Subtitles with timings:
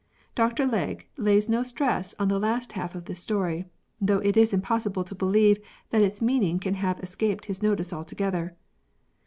[0.33, 3.65] Dr Legge lays no stress on the last half of this story—
[4.01, 5.59] though it is impossible to believe
[5.91, 8.55] that its meaning can have escaped his notice altogether.